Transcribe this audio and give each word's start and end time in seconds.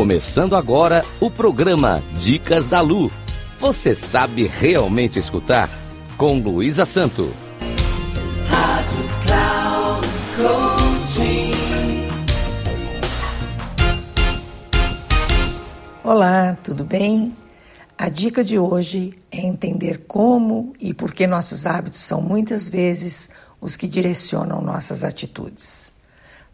Começando 0.00 0.56
agora 0.56 1.04
o 1.20 1.30
programa 1.30 2.02
Dicas 2.18 2.64
da 2.64 2.80
Lu. 2.80 3.12
Você 3.58 3.94
sabe 3.94 4.46
realmente 4.46 5.18
escutar? 5.18 5.68
Com 6.16 6.38
Luísa 6.38 6.86
Santo. 6.86 7.34
Rádio 8.48 9.04
Cloud 9.26 10.08
Coaching. 10.38 11.50
Olá, 16.02 16.56
tudo 16.64 16.82
bem? 16.82 17.36
A 17.98 18.08
dica 18.08 18.42
de 18.42 18.58
hoje 18.58 19.14
é 19.30 19.42
entender 19.42 20.06
como 20.08 20.72
e 20.80 20.94
por 20.94 21.12
que 21.12 21.26
nossos 21.26 21.66
hábitos 21.66 22.00
são 22.00 22.22
muitas 22.22 22.70
vezes 22.70 23.28
os 23.60 23.76
que 23.76 23.86
direcionam 23.86 24.62
nossas 24.62 25.04
atitudes. 25.04 25.92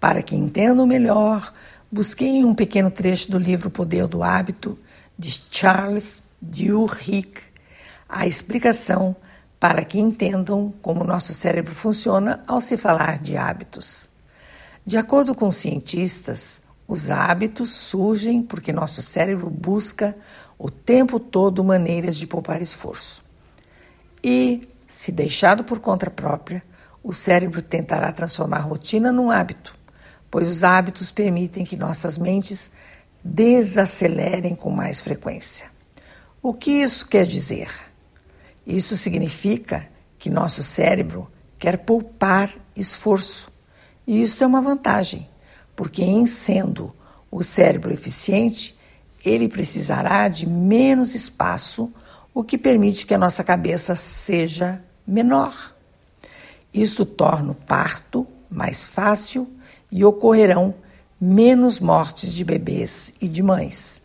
Para 0.00 0.22
que 0.22 0.34
entendam 0.34 0.84
melhor, 0.84 1.52
busquei 1.90 2.44
um 2.44 2.54
pequeno 2.54 2.90
trecho 2.90 3.30
do 3.30 3.38
livro 3.38 3.70
Poder 3.70 4.06
do 4.06 4.22
Hábito, 4.22 4.78
de 5.18 5.40
Charles 5.50 6.22
Duhigg, 6.40 7.40
a 8.08 8.26
explicação 8.26 9.16
para 9.58 9.84
que 9.84 9.98
entendam 9.98 10.72
como 10.80 11.02
nosso 11.02 11.34
cérebro 11.34 11.74
funciona 11.74 12.42
ao 12.46 12.60
se 12.60 12.76
falar 12.76 13.18
de 13.18 13.36
hábitos. 13.36 14.08
De 14.86 14.96
acordo 14.96 15.34
com 15.34 15.50
cientistas, 15.50 16.60
os 16.86 17.10
hábitos 17.10 17.70
surgem 17.70 18.42
porque 18.42 18.72
nosso 18.72 19.02
cérebro 19.02 19.50
busca 19.50 20.16
o 20.58 20.70
tempo 20.70 21.20
todo 21.20 21.64
maneiras 21.64 22.16
de 22.16 22.26
poupar 22.26 22.62
esforço. 22.62 23.22
E, 24.22 24.68
se 24.88 25.12
deixado 25.12 25.64
por 25.64 25.80
conta 25.80 26.08
própria, 26.08 26.62
o 27.02 27.12
cérebro 27.12 27.60
tentará 27.60 28.10
transformar 28.12 28.58
a 28.58 28.62
rotina 28.62 29.12
num 29.12 29.30
hábito, 29.30 29.77
pois 30.30 30.48
os 30.48 30.64
hábitos 30.64 31.10
permitem 31.10 31.64
que 31.64 31.76
nossas 31.76 32.18
mentes 32.18 32.70
desacelerem 33.22 34.54
com 34.54 34.70
mais 34.70 35.00
frequência. 35.00 35.70
O 36.42 36.52
que 36.54 36.70
isso 36.70 37.06
quer 37.06 37.26
dizer? 37.26 37.68
Isso 38.66 38.96
significa 38.96 39.88
que 40.18 40.30
nosso 40.30 40.62
cérebro 40.62 41.30
quer 41.58 41.78
poupar 41.78 42.54
esforço. 42.76 43.50
E 44.06 44.22
isso 44.22 44.42
é 44.42 44.46
uma 44.46 44.62
vantagem, 44.62 45.28
porque 45.74 46.02
em 46.02 46.26
sendo 46.26 46.94
o 47.30 47.42
cérebro 47.42 47.92
eficiente, 47.92 48.78
ele 49.24 49.48
precisará 49.48 50.28
de 50.28 50.46
menos 50.46 51.14
espaço, 51.14 51.92
o 52.32 52.44
que 52.44 52.56
permite 52.56 53.04
que 53.04 53.14
a 53.14 53.18
nossa 53.18 53.42
cabeça 53.42 53.96
seja 53.96 54.82
menor. 55.06 55.74
Isto 56.72 57.04
torna 57.04 57.52
o 57.52 57.54
parto 57.54 58.26
mais 58.50 58.86
fácil 58.86 59.50
e 59.90 60.04
ocorrerão 60.04 60.74
menos 61.20 61.80
mortes 61.80 62.32
de 62.32 62.44
bebês 62.44 63.12
e 63.20 63.28
de 63.28 63.42
mães. 63.42 64.00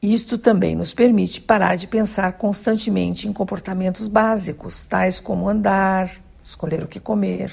Isto 0.00 0.38
também 0.38 0.76
nos 0.76 0.94
permite 0.94 1.40
parar 1.40 1.76
de 1.76 1.88
pensar 1.88 2.32
constantemente 2.34 3.26
em 3.26 3.32
comportamentos 3.32 4.06
básicos, 4.06 4.82
tais 4.82 5.18
como 5.18 5.48
andar, 5.48 6.10
escolher 6.44 6.84
o 6.84 6.88
que 6.88 7.00
comer 7.00 7.52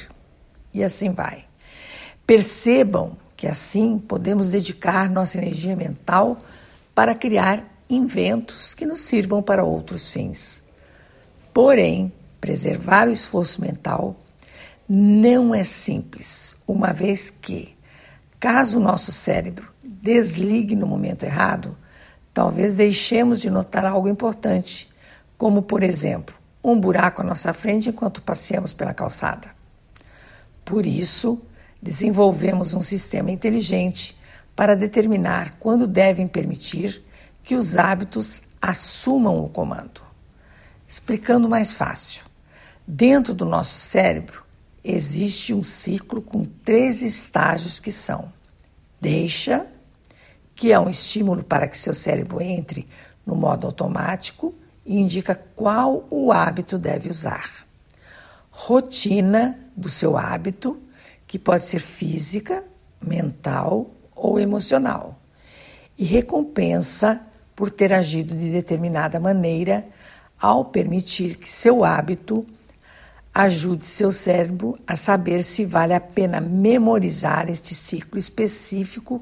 e 0.71 0.83
assim 0.83 1.11
vai. 1.11 1.45
Percebam 2.27 3.17
que 3.35 3.47
assim 3.47 3.97
podemos 3.97 4.49
dedicar 4.49 5.09
nossa 5.09 5.37
energia 5.37 5.75
mental 5.75 6.39
para 6.93 7.15
criar 7.15 7.63
inventos 7.89 8.73
que 8.73 8.85
nos 8.85 9.01
sirvam 9.01 9.41
para 9.41 9.63
outros 9.63 10.11
fins. 10.11 10.61
Porém, 11.53 12.11
preservar 12.39 13.07
o 13.07 13.11
esforço 13.11 13.59
mental 13.59 14.15
não 14.87 15.53
é 15.53 15.63
simples, 15.63 16.55
uma 16.67 16.93
vez 16.93 17.31
que, 17.31 17.75
caso 18.39 18.77
o 18.77 18.81
nosso 18.81 19.11
cérebro 19.11 19.67
desligue 19.83 20.75
no 20.75 20.85
momento 20.85 21.23
errado, 21.23 21.75
talvez 22.31 22.75
deixemos 22.75 23.41
de 23.41 23.49
notar 23.49 23.83
algo 23.83 24.07
importante, 24.07 24.87
como, 25.37 25.63
por 25.63 25.81
exemplo, 25.81 26.35
um 26.63 26.79
buraco 26.79 27.21
à 27.21 27.25
nossa 27.25 27.51
frente 27.51 27.89
enquanto 27.89 28.21
passeamos 28.21 28.73
pela 28.73 28.93
calçada. 28.93 29.55
Por 30.63 30.85
isso, 30.85 31.41
desenvolvemos 31.81 32.75
um 32.75 32.81
sistema 32.81 33.31
inteligente 33.31 34.15
para 34.55 34.75
determinar 34.75 35.57
quando 35.59 35.87
devem 35.87 36.27
permitir 36.27 37.03
que 37.43 37.55
os 37.55 37.75
hábitos 37.75 38.43
assumam 38.61 39.43
o 39.43 39.49
comando. 39.49 40.01
Explicando 40.87 41.49
mais 41.49 41.71
fácil, 41.71 42.23
dentro 42.87 43.33
do 43.33 43.45
nosso 43.45 43.77
cérebro 43.77 44.44
existe 44.85 45.53
um 45.53 45.63
ciclo 45.63 46.21
com 46.21 46.45
três 46.45 47.01
estágios 47.01 47.79
que 47.79 47.91
são: 47.91 48.31
deixa, 49.01 49.65
que 50.53 50.71
é 50.71 50.79
um 50.79 50.89
estímulo 50.89 51.43
para 51.43 51.67
que 51.67 51.77
seu 51.77 51.93
cérebro 51.93 52.39
entre 52.41 52.87
no 53.25 53.35
modo 53.35 53.65
automático 53.65 54.53
e 54.85 54.99
indica 54.99 55.33
qual 55.55 56.05
o 56.11 56.31
hábito 56.31 56.77
deve 56.77 57.09
usar. 57.09 57.65
Rotina 58.51 59.59
do 59.75 59.89
seu 59.89 60.15
hábito, 60.15 60.81
que 61.27 61.39
pode 61.39 61.65
ser 61.65 61.79
física, 61.79 62.63
mental 63.01 63.89
ou 64.15 64.39
emocional, 64.39 65.19
e 65.97 66.05
recompensa 66.05 67.25
por 67.55 67.69
ter 67.69 67.91
agido 67.91 68.35
de 68.35 68.51
determinada 68.51 69.19
maneira 69.19 69.87
ao 70.39 70.65
permitir 70.65 71.37
que 71.37 71.49
seu 71.49 71.83
hábito 71.83 72.45
ajude 73.35 73.85
seu 73.85 74.13
cérebro 74.13 74.79
a 74.87 74.95
saber 74.95 75.43
se 75.43 75.65
vale 75.65 75.93
a 75.93 75.99
pena 75.99 76.39
memorizar 76.39 77.49
este 77.49 77.75
ciclo 77.75 78.17
específico 78.17 79.21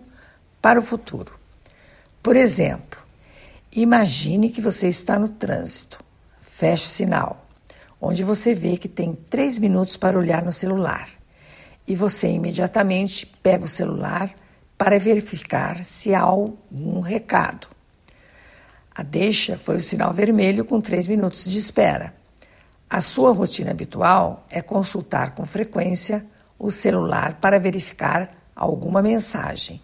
para 0.61 0.79
o 0.79 0.83
futuro. 0.83 1.33
Por 2.21 2.35
exemplo, 2.35 3.01
imagine 3.71 4.51
que 4.51 4.61
você 4.61 4.87
está 4.87 5.17
no 5.17 5.29
trânsito, 5.29 5.99
feche 6.41 6.85
o 6.85 6.89
sinal, 6.89 7.47
onde 7.99 8.23
você 8.23 8.53
vê 8.53 8.77
que 8.77 8.87
tem 8.87 9.17
três 9.31 9.57
minutos 9.57 9.97
para 9.97 10.19
olhar 10.19 10.43
no 10.43 10.53
celular 10.53 11.09
e 11.87 11.95
você 11.95 12.27
imediatamente 12.27 13.25
pega 13.25 13.65
o 13.65 13.67
celular 13.67 14.31
para 14.77 14.99
verificar 14.99 15.83
se 15.83 16.13
há 16.13 16.21
algum 16.21 16.99
recado. 16.99 17.67
A 18.93 19.01
deixa 19.01 19.57
foi 19.57 19.77
o 19.77 19.81
sinal 19.81 20.13
vermelho 20.13 20.63
com 20.63 20.79
três 20.79 21.07
minutos 21.07 21.45
de 21.45 21.57
espera. 21.57 22.13
A 22.93 23.01
sua 23.01 23.31
rotina 23.31 23.71
habitual 23.71 24.45
é 24.51 24.61
consultar 24.61 25.33
com 25.33 25.47
frequência 25.47 26.23
o 26.59 26.69
celular 26.69 27.39
para 27.41 27.57
verificar 27.57 28.35
alguma 28.55 29.01
mensagem. 29.01 29.81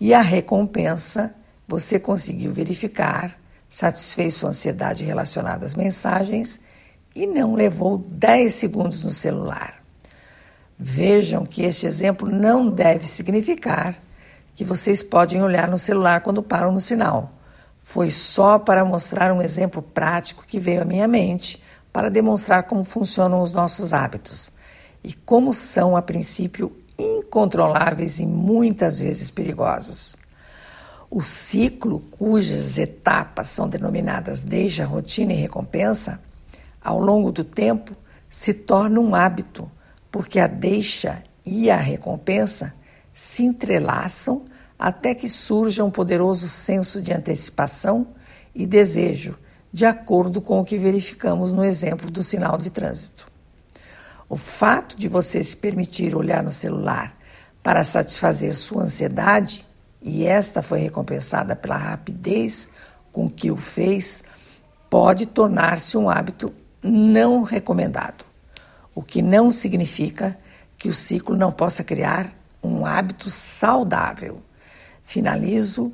E 0.00 0.12
a 0.12 0.20
recompensa 0.20 1.36
você 1.68 2.00
conseguiu 2.00 2.50
verificar, 2.50 3.38
satisfez 3.68 4.34
sua 4.34 4.48
ansiedade 4.48 5.04
relacionada 5.04 5.64
às 5.64 5.76
mensagens 5.76 6.58
e 7.14 7.28
não 7.28 7.54
levou 7.54 7.96
10 7.96 8.52
segundos 8.52 9.04
no 9.04 9.12
celular. 9.12 9.80
Vejam 10.76 11.46
que 11.46 11.62
este 11.62 11.86
exemplo 11.86 12.28
não 12.28 12.68
deve 12.68 13.06
significar 13.06 14.02
que 14.56 14.64
vocês 14.64 15.00
podem 15.00 15.40
olhar 15.44 15.68
no 15.68 15.78
celular 15.78 16.22
quando 16.22 16.42
param 16.42 16.72
no 16.72 16.80
sinal. 16.80 17.34
Foi 17.78 18.10
só 18.10 18.58
para 18.58 18.84
mostrar 18.84 19.32
um 19.32 19.40
exemplo 19.40 19.80
prático 19.80 20.44
que 20.44 20.58
veio 20.58 20.82
à 20.82 20.84
minha 20.84 21.06
mente 21.06 21.62
para 21.92 22.10
demonstrar 22.10 22.64
como 22.64 22.84
funcionam 22.84 23.42
os 23.42 23.52
nossos 23.52 23.92
hábitos 23.92 24.50
e 25.04 25.12
como 25.12 25.52
são, 25.52 25.96
a 25.96 26.02
princípio, 26.02 26.74
incontroláveis 26.98 28.18
e 28.18 28.26
muitas 28.26 28.98
vezes 28.98 29.30
perigosos. 29.30 30.16
O 31.10 31.22
ciclo, 31.22 32.00
cujas 32.12 32.78
etapas 32.78 33.48
são 33.48 33.68
denominadas 33.68 34.42
deixa, 34.42 34.84
rotina 34.84 35.32
e 35.32 35.36
recompensa, 35.36 36.20
ao 36.82 36.98
longo 36.98 37.30
do 37.30 37.44
tempo 37.44 37.94
se 38.30 38.54
torna 38.54 38.98
um 38.98 39.14
hábito 39.14 39.70
porque 40.10 40.38
a 40.38 40.46
deixa 40.46 41.22
e 41.44 41.70
a 41.70 41.76
recompensa 41.76 42.74
se 43.12 43.42
entrelaçam 43.42 44.44
até 44.78 45.14
que 45.14 45.28
surja 45.28 45.84
um 45.84 45.90
poderoso 45.90 46.48
senso 46.48 47.00
de 47.00 47.12
antecipação 47.12 48.08
e 48.54 48.66
desejo, 48.66 49.38
de 49.72 49.86
acordo 49.86 50.40
com 50.40 50.60
o 50.60 50.64
que 50.64 50.76
verificamos 50.76 51.52
no 51.52 51.64
exemplo 51.64 52.10
do 52.10 52.22
sinal 52.22 52.58
de 52.58 52.70
trânsito. 52.70 53.26
O 54.28 54.36
fato 54.36 54.96
de 54.96 55.08
você 55.08 55.42
se 55.42 55.56
permitir 55.56 56.14
olhar 56.14 56.42
no 56.42 56.52
celular 56.52 57.16
para 57.62 57.84
satisfazer 57.84 58.56
sua 58.56 58.82
ansiedade, 58.82 59.66
e 60.00 60.24
esta 60.26 60.62
foi 60.62 60.80
recompensada 60.80 61.54
pela 61.54 61.76
rapidez 61.76 62.68
com 63.12 63.30
que 63.30 63.50
o 63.50 63.56
fez, 63.56 64.22
pode 64.90 65.26
tornar-se 65.26 65.96
um 65.96 66.10
hábito 66.10 66.52
não 66.82 67.42
recomendado 67.42 68.24
o 68.94 69.02
que 69.02 69.22
não 69.22 69.50
significa 69.50 70.38
que 70.76 70.88
o 70.88 70.94
ciclo 70.94 71.36
não 71.36 71.52
possa 71.52 71.82
criar 71.82 72.32
um 72.62 72.84
hábito 72.84 73.30
saudável. 73.30 74.42
Finalizo 75.04 75.92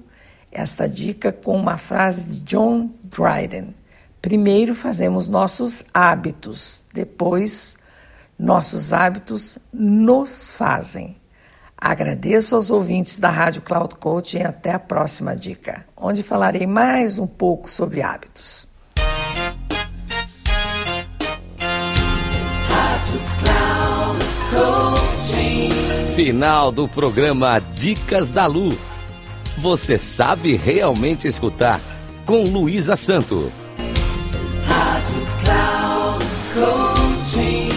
esta 0.51 0.89
dica 0.89 1.33
com 1.33 1.57
uma 1.57 1.77
frase 1.77 2.25
de 2.25 2.41
John 2.41 2.91
Dryden: 3.05 3.75
Primeiro 4.21 4.75
fazemos 4.75 5.29
nossos 5.29 5.85
hábitos, 5.93 6.85
depois 6.93 7.77
nossos 8.39 8.93
hábitos 8.93 9.59
nos 9.73 10.51
fazem. 10.51 11.17
Agradeço 11.77 12.57
aos 12.57 12.71
ouvintes 12.71 13.19
da 13.19 13.31
Rádio 13.31 13.63
Cloud 13.63 13.95
Coaching 13.97 14.39
e 14.39 14.43
até 14.43 14.73
a 14.73 14.79
próxima 14.81 15.37
dica, 15.37 15.85
onde 15.97 16.25
falarei 16.25 16.67
mais 16.67 17.19
um 17.19 17.27
pouco 17.27 17.71
sobre 17.71 18.03
hábitos. 18.03 18.67
Final 26.17 26.73
do 26.73 26.89
programa 26.89 27.61
Dicas 27.61 28.29
da 28.29 28.47
Lu. 28.47 28.71
Você 29.61 29.99
sabe 29.99 30.55
realmente 30.55 31.27
escutar 31.27 31.81
com 32.25 32.45
Luísa 32.45 32.95
Santo. 32.95 33.53
Rádio 34.65 35.27
Cloud 35.43 36.25
Coaching. 36.55 37.69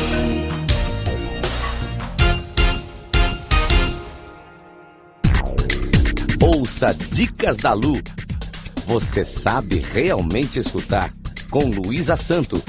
Ouça 6.40 6.96
Dicas 7.12 7.58
da 7.58 7.74
Lu. 7.74 8.00
Você 8.86 9.26
sabe 9.26 9.78
realmente 9.80 10.60
escutar 10.60 11.12
com 11.50 11.66
Luísa 11.66 12.16
Santo 12.16 12.62